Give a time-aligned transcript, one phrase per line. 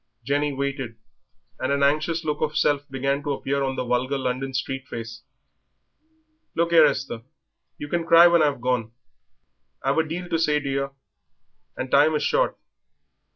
[0.23, 0.95] Jenny waited,
[1.59, 5.21] and an anxious look of self began to appear on the vulgar London street face.
[6.55, 7.21] "Look 'ere, Esther,
[7.77, 8.93] you can cry when I've gone;
[9.83, 10.91] I've a deal to say to yer
[11.77, 12.57] and time is short."